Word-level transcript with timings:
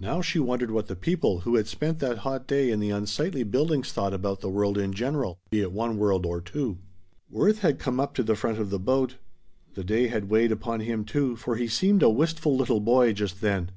Now 0.00 0.20
she 0.20 0.40
wondered 0.40 0.72
what 0.72 0.88
the 0.88 0.96
people 0.96 1.42
who 1.46 1.54
had 1.54 1.68
spent 1.68 2.00
that 2.00 2.18
hot 2.26 2.48
day 2.48 2.72
in 2.72 2.80
the 2.80 2.90
unsightly 2.90 3.44
buildings 3.44 3.92
thought 3.92 4.12
about 4.12 4.40
the 4.40 4.50
world 4.50 4.76
in 4.76 4.92
general 4.92 5.38
be 5.48 5.60
it 5.60 5.70
one 5.70 5.96
world 5.96 6.26
or 6.26 6.40
two. 6.40 6.78
Worth 7.30 7.60
had 7.60 7.78
come 7.78 8.00
up 8.00 8.12
to 8.14 8.24
the 8.24 8.34
front 8.34 8.58
of 8.58 8.70
the 8.70 8.80
boat. 8.80 9.14
The 9.74 9.84
day 9.84 10.08
had 10.08 10.28
weighed 10.28 10.50
upon 10.50 10.80
him 10.80 11.04
too, 11.04 11.36
for 11.36 11.54
he 11.54 11.68
seemed 11.68 12.02
a 12.02 12.10
wistful 12.10 12.56
little 12.56 12.80
boy 12.80 13.12
just 13.12 13.40
then. 13.42 13.70